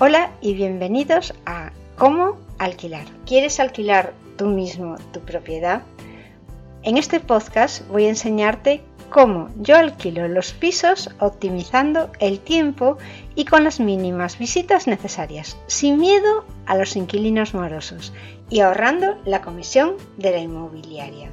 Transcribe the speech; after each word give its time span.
Hola 0.00 0.30
y 0.40 0.54
bienvenidos 0.54 1.34
a 1.44 1.72
Cómo 1.96 2.36
alquilar. 2.60 3.04
¿Quieres 3.26 3.58
alquilar 3.58 4.14
tú 4.36 4.46
mismo 4.46 4.94
tu 5.12 5.18
propiedad? 5.18 5.82
En 6.84 6.96
este 6.96 7.18
podcast 7.18 7.84
voy 7.88 8.04
a 8.04 8.10
enseñarte 8.10 8.80
cómo 9.10 9.48
yo 9.56 9.74
alquilo 9.74 10.28
los 10.28 10.52
pisos 10.52 11.10
optimizando 11.18 12.12
el 12.20 12.38
tiempo 12.38 12.96
y 13.34 13.44
con 13.44 13.64
las 13.64 13.80
mínimas 13.80 14.38
visitas 14.38 14.86
necesarias, 14.86 15.56
sin 15.66 15.98
miedo 15.98 16.44
a 16.66 16.76
los 16.76 16.94
inquilinos 16.94 17.52
morosos 17.52 18.12
y 18.48 18.60
ahorrando 18.60 19.18
la 19.24 19.42
comisión 19.42 19.94
de 20.16 20.30
la 20.30 20.38
inmobiliaria 20.38 21.32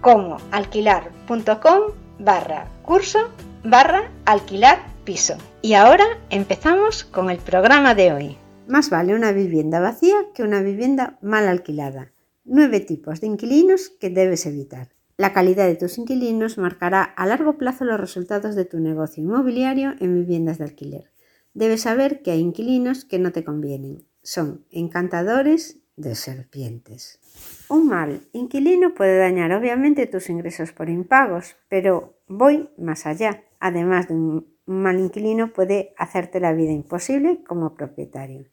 comoalquilar.com 0.00 1.92
barra 2.18 2.68
curso 2.82 3.30
barra 3.64 4.10
alquilar 4.24 4.78
piso. 5.04 5.36
Y 5.62 5.74
ahora 5.74 6.04
empezamos 6.30 7.04
con 7.04 7.30
el 7.30 7.38
programa 7.38 7.94
de 7.94 8.12
hoy. 8.12 8.36
Más 8.66 8.90
vale 8.90 9.14
una 9.14 9.32
vivienda 9.32 9.80
vacía 9.80 10.16
que 10.34 10.42
una 10.42 10.60
vivienda 10.60 11.18
mal 11.22 11.48
alquilada. 11.48 12.12
Nueve 12.44 12.80
tipos 12.80 13.20
de 13.20 13.26
inquilinos 13.26 13.88
que 13.88 14.10
debes 14.10 14.46
evitar. 14.46 14.90
La 15.16 15.32
calidad 15.32 15.66
de 15.66 15.74
tus 15.74 15.98
inquilinos 15.98 16.58
marcará 16.58 17.02
a 17.02 17.26
largo 17.26 17.58
plazo 17.58 17.84
los 17.84 17.98
resultados 17.98 18.54
de 18.54 18.64
tu 18.64 18.78
negocio 18.78 19.22
inmobiliario 19.22 19.94
en 20.00 20.14
viviendas 20.14 20.58
de 20.58 20.64
alquiler. 20.64 21.10
Debes 21.54 21.82
saber 21.82 22.22
que 22.22 22.30
hay 22.30 22.40
inquilinos 22.40 23.04
que 23.04 23.18
no 23.18 23.32
te 23.32 23.42
convienen. 23.42 24.06
Son 24.22 24.64
encantadores 24.70 25.78
de 25.98 26.14
serpientes. 26.14 27.20
Un 27.68 27.88
mal 27.88 28.22
inquilino 28.32 28.94
puede 28.94 29.18
dañar 29.18 29.52
obviamente 29.52 30.06
tus 30.06 30.30
ingresos 30.30 30.72
por 30.72 30.88
impagos, 30.88 31.56
pero 31.68 32.14
voy 32.26 32.70
más 32.78 33.06
allá. 33.06 33.44
Además 33.60 34.08
de 34.08 34.14
un 34.14 34.46
mal 34.64 34.98
inquilino 34.98 35.52
puede 35.52 35.92
hacerte 35.98 36.40
la 36.40 36.52
vida 36.52 36.72
imposible 36.72 37.42
como 37.46 37.74
propietario. 37.74 38.46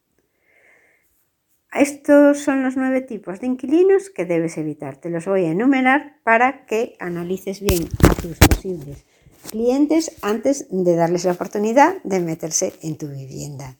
Estos 1.71 2.39
son 2.39 2.63
los 2.63 2.77
nueve 2.77 3.01
tipos 3.01 3.39
de 3.41 3.47
inquilinos 3.47 4.09
que 4.09 4.25
debes 4.25 4.57
evitar. 4.57 4.97
Te 4.97 5.09
los 5.09 5.25
voy 5.25 5.45
a 5.45 5.51
enumerar 5.51 6.17
para 6.23 6.65
que 6.65 6.95
analices 6.99 7.61
bien 7.61 7.89
a 8.09 8.13
tus 8.15 8.37
posibles 8.37 9.05
clientes 9.49 10.11
antes 10.21 10.67
de 10.69 10.95
darles 10.95 11.25
la 11.25 11.33
oportunidad 11.33 12.01
de 12.03 12.19
meterse 12.19 12.73
en 12.81 12.97
tu 12.97 13.07
vivienda. 13.07 13.77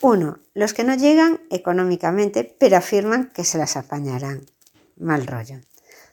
1. 0.00 0.38
Los 0.54 0.74
que 0.74 0.84
no 0.84 0.94
llegan 0.94 1.40
económicamente, 1.50 2.56
pero 2.58 2.76
afirman 2.76 3.30
que 3.34 3.44
se 3.44 3.58
las 3.58 3.76
apañarán. 3.76 4.46
Mal 4.96 5.26
rollo. 5.26 5.60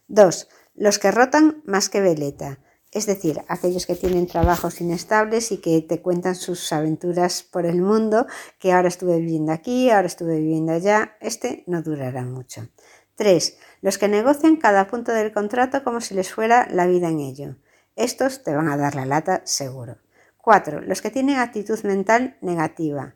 2. 0.07 0.47
Los 0.75 0.99
que 0.99 1.11
rotan 1.11 1.61
más 1.65 1.89
que 1.89 2.01
veleta, 2.01 2.59
es 2.91 3.05
decir, 3.05 3.41
aquellos 3.47 3.85
que 3.85 3.95
tienen 3.95 4.27
trabajos 4.27 4.79
inestables 4.79 5.51
y 5.51 5.57
que 5.57 5.81
te 5.81 6.01
cuentan 6.01 6.35
sus 6.35 6.71
aventuras 6.71 7.43
por 7.43 7.65
el 7.65 7.81
mundo, 7.81 8.27
que 8.59 8.71
ahora 8.71 8.87
estuve 8.87 9.19
viviendo 9.19 9.51
aquí, 9.51 9.89
ahora 9.89 10.07
estuve 10.07 10.37
viviendo 10.37 10.73
allá, 10.73 11.17
este 11.19 11.63
no 11.67 11.81
durará 11.81 12.23
mucho. 12.23 12.67
3. 13.15 13.57
Los 13.81 13.97
que 13.97 14.07
negocian 14.07 14.57
cada 14.57 14.87
punto 14.87 15.11
del 15.11 15.33
contrato 15.33 15.83
como 15.83 16.01
si 16.01 16.15
les 16.15 16.31
fuera 16.31 16.67
la 16.69 16.87
vida 16.87 17.09
en 17.09 17.19
ello. 17.19 17.55
Estos 17.95 18.43
te 18.43 18.55
van 18.55 18.69
a 18.69 18.77
dar 18.77 18.95
la 18.95 19.05
lata 19.05 19.41
seguro. 19.45 19.97
4. 20.37 20.81
Los 20.81 21.01
que 21.01 21.11
tienen 21.11 21.37
actitud 21.37 21.79
mental 21.83 22.37
negativa 22.41 23.15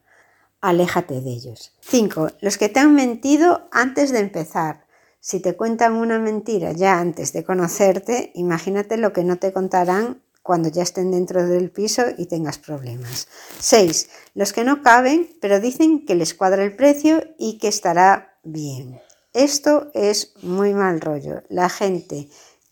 aléjate 0.61 1.21
de 1.21 1.31
ellos. 1.31 1.73
5. 1.81 2.29
Los 2.41 2.57
que 2.57 2.69
te 2.69 2.79
han 2.79 2.95
mentido 2.95 3.67
antes 3.71 4.11
de 4.11 4.19
empezar. 4.19 4.85
Si 5.19 5.39
te 5.39 5.55
cuentan 5.55 5.93
una 5.93 6.19
mentira 6.19 6.71
ya 6.71 6.99
antes 6.99 7.33
de 7.33 7.43
conocerte, 7.43 8.31
imagínate 8.35 8.97
lo 8.97 9.13
que 9.13 9.23
no 9.23 9.37
te 9.37 9.51
contarán 9.51 10.21
cuando 10.41 10.69
ya 10.69 10.83
estén 10.83 11.11
dentro 11.11 11.45
del 11.45 11.71
piso 11.71 12.03
y 12.17 12.27
tengas 12.27 12.57
problemas. 12.57 13.27
6. 13.59 14.09
Los 14.33 14.53
que 14.53 14.63
no 14.63 14.81
caben, 14.81 15.29
pero 15.41 15.59
dicen 15.59 16.05
que 16.05 16.15
les 16.15 16.33
cuadra 16.33 16.63
el 16.63 16.75
precio 16.75 17.21
y 17.37 17.57
que 17.57 17.67
estará 17.67 18.37
bien. 18.43 19.01
Esto 19.33 19.91
es 19.93 20.33
muy 20.41 20.73
mal 20.73 21.01
rollo. 21.01 21.43
La 21.49 21.67
gente 21.67 22.29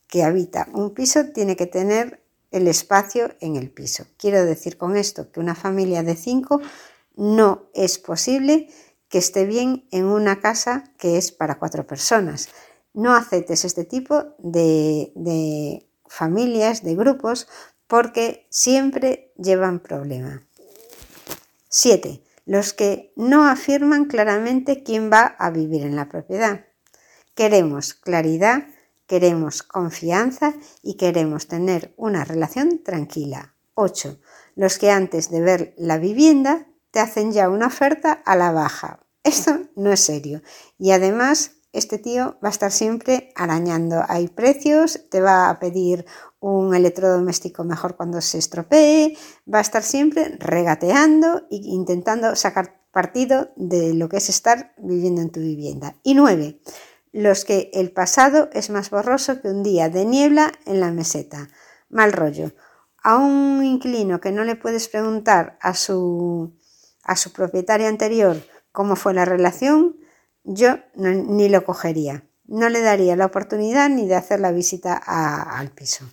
que 0.07 0.23
habita 0.23 0.69
un 0.73 0.93
piso 0.93 1.25
tiene 1.25 1.57
que 1.57 1.65
tener 1.65 2.21
el 2.51 2.69
espacio 2.69 3.35
en 3.41 3.57
el 3.57 3.69
piso. 3.69 4.05
Quiero 4.17 4.45
decir 4.45 4.77
con 4.77 4.95
esto 4.95 5.29
que 5.29 5.41
una 5.41 5.55
familia 5.55 6.03
de 6.03 6.15
5 6.15 6.61
no 7.15 7.69
es 7.73 7.97
posible 7.97 8.69
que 9.09 9.17
esté 9.19 9.45
bien 9.45 9.87
en 9.91 10.05
una 10.05 10.39
casa 10.39 10.91
que 10.97 11.17
es 11.17 11.31
para 11.31 11.59
cuatro 11.59 11.87
personas. 11.87 12.49
No 12.93 13.15
aceptes 13.15 13.65
este 13.65 13.83
tipo 13.83 14.35
de, 14.39 15.85
familias, 16.07 16.83
de 16.83 16.95
grupos, 16.95 17.47
porque 17.87 18.47
siempre 18.49 19.31
llevan 19.37 19.79
problema. 19.79 20.45
7. 21.69 22.21
Los 22.45 22.73
que 22.73 23.11
no 23.15 23.47
afirman 23.47 24.05
claramente 24.05 24.83
quién 24.83 25.11
va 25.11 25.35
a 25.39 25.49
vivir 25.49 25.83
en 25.83 25.95
la 25.95 26.09
propiedad. 26.09 26.65
Queremos 27.33 27.93
claridad, 27.93 28.67
queremos 29.07 29.61
confianza 29.61 30.55
y 30.81 30.95
queremos 30.95 31.47
tener 31.47 31.93
una 31.97 32.23
relación 32.23 32.83
tranquila. 32.83 33.55
8. 33.73 34.19
Los 34.55 34.77
que 34.77 34.89
antes 34.89 35.29
de 35.29 35.41
ver 35.41 35.73
la 35.77 35.97
vivienda 35.97 36.67
te 36.95 37.01
hacen 37.01 37.33
ya 37.33 37.49
una 37.49 37.67
oferta 37.67 38.13
a 38.13 38.37
la 38.37 38.53
baja. 38.53 39.05
Esto 39.21 39.59
no 39.75 39.91
es 39.91 39.99
serio 39.99 40.41
y 40.77 40.91
además 40.91 41.57
este 41.73 41.97
tío 41.97 42.37
va 42.41 42.47
a 42.47 42.51
estar 42.51 42.71
siempre 42.71 43.33
arañando. 43.35 44.01
Hay 44.07 44.29
precios, 44.29 45.01
te 45.09 45.19
va 45.19 45.49
a 45.49 45.59
pedir 45.59 46.05
un 46.39 46.73
electrodoméstico 46.73 47.65
mejor 47.65 47.97
cuando 47.97 48.21
se 48.21 48.37
estropee, 48.37 49.17
va 49.53 49.57
a 49.57 49.61
estar 49.61 49.83
siempre 49.83 50.37
regateando 50.39 51.39
e 51.51 51.57
intentando 51.63 52.33
sacar 52.37 52.81
partido 52.93 53.51
de 53.57 53.93
lo 53.93 54.07
que 54.07 54.15
es 54.15 54.29
estar 54.29 54.73
viviendo 54.77 55.21
en 55.21 55.31
tu 55.31 55.41
vivienda. 55.41 55.97
Y 56.01 56.13
nueve, 56.13 56.61
los 57.11 57.43
que 57.43 57.71
el 57.73 57.91
pasado 57.91 58.49
es 58.53 58.69
más 58.69 58.89
borroso 58.89 59.41
que 59.41 59.49
un 59.49 59.63
día 59.63 59.89
de 59.89 60.05
niebla 60.05 60.53
en 60.65 60.79
la 60.79 60.93
meseta. 60.93 61.49
Mal 61.89 62.13
rollo. 62.13 62.53
A 63.03 63.17
un 63.17 63.65
inquilino 63.65 64.21
que 64.21 64.31
no 64.31 64.45
le 64.45 64.55
puedes 64.55 64.87
preguntar 64.87 65.59
a 65.61 65.73
su, 65.73 66.55
a 67.05 67.15
su 67.15 67.31
propietario 67.31 67.87
anterior 67.87 68.41
cómo 68.75 68.95
fue 68.95 69.15
la 69.15 69.25
relación, 69.25 69.95
yo 70.43 70.75
ni 70.95 71.49
lo 71.49 71.65
cogería. 71.65 72.27
No 72.45 72.69
le 72.69 72.81
daría 72.81 73.15
la 73.15 73.25
oportunidad 73.25 73.89
ni 73.89 74.05
de 74.05 74.15
hacer 74.15 74.39
la 74.39 74.51
visita 74.51 74.95
al 74.95 75.71
piso. 75.71 76.05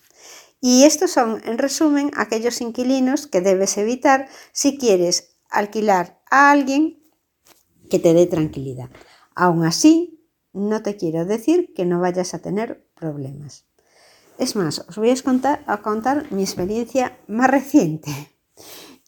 Y 0.60 0.84
estos 0.84 1.10
son, 1.10 1.42
en 1.44 1.58
resumen, 1.58 2.10
aquellos 2.16 2.62
inquilinos 2.62 3.26
que 3.26 3.42
debes 3.42 3.76
evitar 3.76 4.28
si 4.52 4.78
quieres 4.78 5.34
alquilar 5.50 6.22
a 6.30 6.52
alguien 6.52 7.02
que 7.90 7.98
te 7.98 8.14
dé 8.14 8.26
tranquilidad. 8.26 8.88
Aún 9.34 9.66
así, 9.66 10.24
no 10.54 10.82
te 10.82 10.96
quiero 10.96 11.26
decir 11.26 11.74
que 11.74 11.84
no 11.84 12.00
vayas 12.00 12.32
a 12.32 12.38
tener 12.38 12.86
problemas. 12.94 13.66
Es 14.38 14.56
más, 14.56 14.78
os 14.88 14.96
voy 14.96 15.10
a 15.10 15.22
contar, 15.22 15.62
a 15.66 15.82
contar 15.82 16.30
mi 16.30 16.42
experiencia 16.42 17.18
más 17.26 17.50
reciente. 17.50 18.10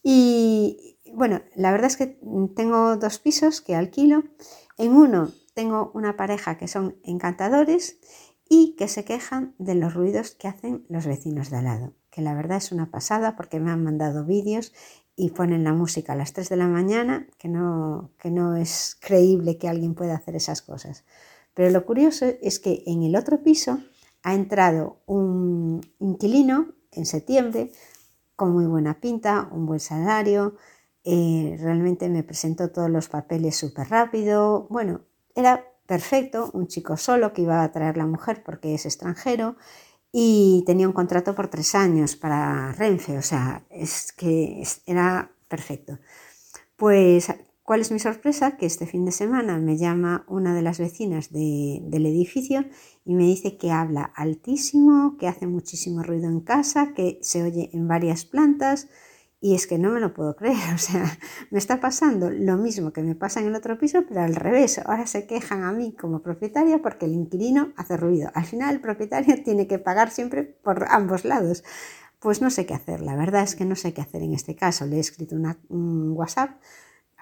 Y 0.02 0.93
bueno, 1.14 1.42
la 1.54 1.72
verdad 1.72 1.86
es 1.86 1.96
que 1.96 2.18
tengo 2.54 2.96
dos 2.96 3.18
pisos 3.18 3.60
que 3.60 3.74
alquilo 3.74 4.24
en 4.78 4.92
uno 4.92 5.32
tengo 5.54 5.90
una 5.94 6.16
pareja 6.16 6.58
que 6.58 6.68
son 6.68 6.96
encantadores 7.04 7.98
y 8.48 8.74
que 8.76 8.88
se 8.88 9.04
quejan 9.04 9.54
de 9.58 9.74
los 9.74 9.94
ruidos 9.94 10.32
que 10.32 10.48
hacen 10.48 10.84
los 10.88 11.06
vecinos 11.06 11.50
de 11.50 11.58
al 11.58 11.64
lado, 11.64 11.92
que 12.10 12.22
la 12.22 12.34
verdad 12.34 12.58
es 12.58 12.72
una 12.72 12.90
pasada 12.90 13.36
porque 13.36 13.60
me 13.60 13.70
han 13.70 13.82
mandado 13.82 14.24
vídeos 14.24 14.72
y 15.16 15.30
ponen 15.30 15.64
la 15.64 15.72
música 15.72 16.12
a 16.12 16.16
las 16.16 16.32
3 16.32 16.48
de 16.48 16.56
la 16.56 16.66
mañana, 16.66 17.28
que 17.38 17.48
no, 17.48 18.10
que 18.18 18.30
no 18.30 18.56
es 18.56 18.96
creíble 19.00 19.58
que 19.58 19.68
alguien 19.68 19.94
pueda 19.94 20.16
hacer 20.16 20.34
esas 20.34 20.60
cosas. 20.60 21.04
Pero 21.54 21.70
lo 21.70 21.86
curioso 21.86 22.26
es 22.42 22.58
que 22.58 22.82
en 22.86 23.04
el 23.04 23.14
otro 23.14 23.42
piso 23.42 23.78
ha 24.24 24.34
entrado 24.34 24.98
un 25.06 25.80
inquilino 26.00 26.74
en 26.90 27.06
septiembre 27.06 27.70
con 28.34 28.52
muy 28.52 28.66
buena 28.66 29.00
pinta, 29.00 29.48
un 29.52 29.66
buen 29.66 29.80
salario, 29.80 30.56
eh, 31.04 31.56
realmente 31.60 32.08
me 32.08 32.22
presentó 32.22 32.70
todos 32.70 32.90
los 32.90 33.08
papeles 33.08 33.56
súper 33.56 33.88
rápido. 33.88 34.66
Bueno, 34.70 35.02
era 35.34 35.64
perfecto, 35.86 36.50
un 36.54 36.66
chico 36.66 36.96
solo 36.96 37.32
que 37.32 37.42
iba 37.42 37.62
a 37.62 37.72
traer 37.72 37.96
la 37.96 38.06
mujer 38.06 38.42
porque 38.44 38.74
es 38.74 38.86
extranjero 38.86 39.56
y 40.12 40.62
tenía 40.66 40.86
un 40.86 40.94
contrato 40.94 41.34
por 41.34 41.48
tres 41.48 41.74
años 41.74 42.16
para 42.16 42.72
Renfe, 42.72 43.18
o 43.18 43.22
sea, 43.22 43.66
es 43.68 44.12
que 44.12 44.62
era 44.86 45.32
perfecto. 45.48 45.98
Pues, 46.76 47.32
¿cuál 47.64 47.80
es 47.80 47.90
mi 47.90 47.98
sorpresa? 47.98 48.56
Que 48.56 48.66
este 48.66 48.86
fin 48.86 49.04
de 49.04 49.12
semana 49.12 49.58
me 49.58 49.76
llama 49.76 50.24
una 50.28 50.54
de 50.54 50.62
las 50.62 50.78
vecinas 50.78 51.32
del 51.32 52.06
edificio 52.06 52.64
y 53.04 53.14
me 53.14 53.24
dice 53.24 53.56
que 53.56 53.72
habla 53.72 54.04
altísimo, 54.04 55.16
que 55.18 55.28
hace 55.28 55.46
muchísimo 55.46 56.02
ruido 56.02 56.28
en 56.28 56.40
casa, 56.40 56.94
que 56.94 57.18
se 57.22 57.42
oye 57.42 57.70
en 57.72 57.88
varias 57.88 58.24
plantas, 58.24 58.88
y 59.44 59.54
es 59.54 59.66
que 59.66 59.76
no 59.76 59.90
me 59.90 60.00
lo 60.00 60.14
puedo 60.14 60.34
creer, 60.36 60.56
o 60.74 60.78
sea, 60.78 61.04
me 61.50 61.58
está 61.58 61.78
pasando 61.78 62.30
lo 62.30 62.56
mismo 62.56 62.94
que 62.94 63.02
me 63.02 63.14
pasa 63.14 63.40
en 63.40 63.48
el 63.48 63.54
otro 63.54 63.76
piso, 63.76 64.02
pero 64.08 64.22
al 64.22 64.36
revés. 64.36 64.78
Ahora 64.78 65.06
se 65.06 65.26
quejan 65.26 65.64
a 65.64 65.72
mí 65.72 65.92
como 65.92 66.22
propietaria 66.22 66.80
porque 66.80 67.04
el 67.04 67.12
inquilino 67.12 67.74
hace 67.76 67.98
ruido. 67.98 68.30
Al 68.32 68.46
final 68.46 68.76
el 68.76 68.80
propietario 68.80 69.42
tiene 69.44 69.66
que 69.66 69.78
pagar 69.78 70.10
siempre 70.10 70.44
por 70.44 70.86
ambos 70.88 71.26
lados. 71.26 71.62
Pues 72.20 72.40
no 72.40 72.48
sé 72.48 72.64
qué 72.64 72.72
hacer, 72.72 73.02
la 73.02 73.16
verdad 73.16 73.42
es 73.42 73.54
que 73.54 73.66
no 73.66 73.76
sé 73.76 73.92
qué 73.92 74.00
hacer 74.00 74.22
en 74.22 74.32
este 74.32 74.56
caso. 74.56 74.86
Le 74.86 74.96
he 74.96 75.00
escrito 75.00 75.36
un 75.36 76.12
WhatsApp 76.12 76.52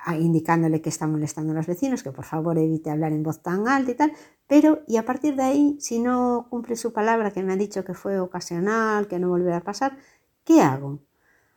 ah, 0.04 0.16
indicándole 0.16 0.80
que 0.80 0.90
está 0.90 1.08
molestando 1.08 1.50
a 1.50 1.56
los 1.56 1.66
vecinos, 1.66 2.04
que 2.04 2.12
por 2.12 2.24
favor 2.24 2.56
evite 2.56 2.90
hablar 2.90 3.10
en 3.12 3.24
voz 3.24 3.42
tan 3.42 3.66
alta 3.66 3.90
y 3.90 3.94
tal, 3.96 4.12
pero 4.46 4.82
y 4.86 4.96
a 4.96 5.04
partir 5.04 5.34
de 5.34 5.42
ahí, 5.42 5.76
si 5.80 5.98
no 5.98 6.46
cumple 6.50 6.76
su 6.76 6.92
palabra 6.92 7.32
que 7.32 7.42
me 7.42 7.52
ha 7.52 7.56
dicho 7.56 7.84
que 7.84 7.94
fue 7.94 8.20
ocasional, 8.20 9.08
que 9.08 9.18
no 9.18 9.28
volverá 9.28 9.56
a 9.56 9.64
pasar, 9.64 9.98
¿qué 10.44 10.60
hago? 10.60 11.00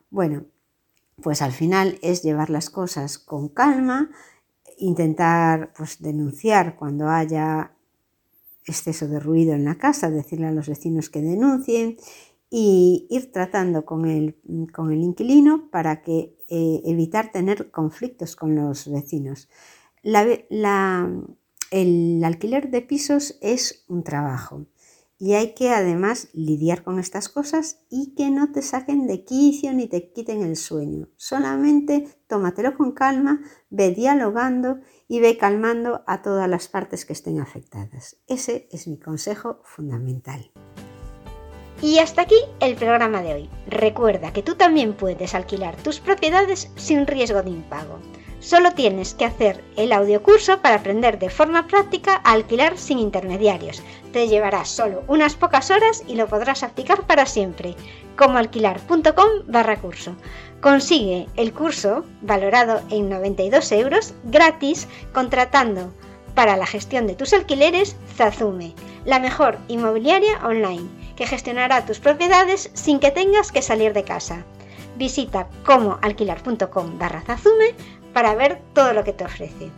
Bueno, 0.09 0.45
pues 1.21 1.41
al 1.41 1.51
final 1.51 1.97
es 2.01 2.23
llevar 2.23 2.49
las 2.49 2.69
cosas 2.69 3.17
con 3.17 3.49
calma, 3.49 4.09
intentar 4.77 5.73
pues, 5.77 6.01
denunciar 6.01 6.75
cuando 6.75 7.09
haya 7.09 7.71
exceso 8.65 9.07
de 9.07 9.19
ruido 9.19 9.53
en 9.53 9.65
la 9.65 9.75
casa, 9.75 10.09
decirle 10.09 10.47
a 10.47 10.51
los 10.51 10.67
vecinos 10.67 11.09
que 11.09 11.21
denuncien 11.21 11.97
y 12.49 13.07
ir 13.09 13.31
tratando 13.31 13.85
con 13.85 14.05
el, 14.05 14.35
con 14.73 14.91
el 14.91 15.01
inquilino 15.01 15.69
para 15.69 16.01
que 16.01 16.35
eh, 16.49 16.81
evitar 16.85 17.31
tener 17.31 17.71
conflictos 17.71 18.35
con 18.35 18.55
los 18.55 18.89
vecinos. 18.91 19.49
el 21.71 22.23
alquiler 22.23 22.69
de 22.69 22.81
pisos 22.81 23.37
es 23.41 23.83
un 23.87 24.03
trabajo 24.03 24.65
y 25.17 25.33
hay 25.33 25.53
que 25.53 25.71
además 25.71 26.29
lidiar 26.33 26.83
con 26.83 26.99
estas 26.99 27.29
cosas 27.29 27.85
y 27.89 28.15
que 28.15 28.29
no 28.29 28.51
te 28.51 28.61
saquen 28.61 29.07
de 29.07 29.23
quicio 29.23 29.73
ni 29.73 29.87
te 29.87 30.11
quiten 30.11 30.43
el 30.43 30.55
sueño. 30.55 31.09
Solamente 31.17 32.07
tómatelo 32.27 32.75
con 32.75 32.91
calma, 32.91 33.41
ve 33.69 33.91
dialogando 33.91 34.79
y 35.07 35.19
ve 35.19 35.37
calmando 35.37 36.03
a 36.07 36.21
todas 36.21 36.49
las 36.49 36.67
partes 36.67 37.05
que 37.05 37.13
estén 37.13 37.39
afectadas. 37.39 38.17
Ese 38.27 38.67
es 38.71 38.87
mi 38.87 38.99
consejo 38.99 39.61
fundamental. 39.63 40.51
Y 41.81 41.99
hasta 41.99 42.21
aquí 42.21 42.37
el 42.59 42.75
programa 42.75 43.21
de 43.21 43.33
hoy. 43.33 43.49
Recuerda 43.67 44.31
que 44.31 44.43
tú 44.43 44.55
también 44.55 44.93
puedes 44.93 45.35
alquilar 45.35 45.75
tus 45.77 45.99
propiedades 45.99 46.71
sin 46.75 47.05
riesgo 47.05 47.43
de 47.43 47.49
impago. 47.49 47.99
Solo 48.39 48.73
tienes 48.73 49.15
que 49.15 49.25
hacer 49.25 49.63
el 49.75 49.91
audiocurso 49.91 50.59
para 50.61 50.75
aprender 50.75 51.17
de 51.17 51.29
forma 51.29 51.67
práctica 51.67 52.21
a 52.23 52.33
alquilar 52.33 52.77
sin 52.77 52.99
intermediarios. 52.99 53.81
Te 54.13 54.27
llevará 54.27 54.65
solo 54.65 55.03
unas 55.07 55.35
pocas 55.35 55.71
horas 55.71 56.03
y 56.07 56.15
lo 56.15 56.27
podrás 56.27 56.61
aplicar 56.61 57.07
para 57.07 57.25
siempre. 57.25 57.75
Como 58.15 58.37
alquilar.com 58.37 59.29
barra 59.47 59.77
curso. 59.81 60.15
Consigue 60.61 61.27
el 61.35 61.53
curso, 61.53 62.05
valorado 62.21 62.81
en 62.89 63.09
92 63.09 63.71
euros, 63.71 64.13
gratis, 64.25 64.87
contratando 65.11 65.91
para 66.35 66.55
la 66.55 66.65
gestión 66.67 67.07
de 67.07 67.15
tus 67.15 67.33
alquileres 67.33 67.95
Zazume, 68.15 68.75
la 69.05 69.19
mejor 69.19 69.57
inmobiliaria 69.67 70.37
online, 70.45 70.87
que 71.15 71.27
gestionará 71.27 71.85
tus 71.85 71.99
propiedades 71.99 72.69
sin 72.73 72.99
que 72.99 73.11
tengas 73.11 73.51
que 73.51 73.61
salir 73.61 73.93
de 73.93 74.03
casa. 74.03 74.45
Visita 74.97 75.47
comoalquilar.com 75.65 76.97
barra 76.97 77.21
Zazume 77.21 77.75
para 78.13 78.35
ver 78.35 78.61
todo 78.73 78.93
lo 78.93 79.03
que 79.03 79.13
te 79.13 79.25
ofrece. 79.25 79.71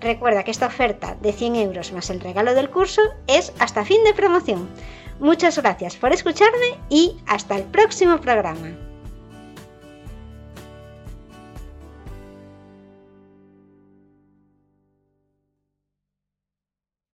Recuerda 0.00 0.42
que 0.42 0.50
esta 0.50 0.66
oferta 0.66 1.16
de 1.22 1.32
100 1.32 1.56
euros 1.56 1.92
más 1.92 2.10
el 2.10 2.20
regalo 2.20 2.54
del 2.54 2.70
curso 2.70 3.00
es 3.26 3.52
hasta 3.58 3.84
fin 3.84 4.02
de 4.04 4.14
promoción. 4.14 4.68
Muchas 5.20 5.58
gracias 5.58 5.96
por 5.96 6.12
escucharme 6.12 6.78
y 6.90 7.16
hasta 7.26 7.56
el 7.56 7.64
próximo 7.64 8.20
programa. 8.20 8.76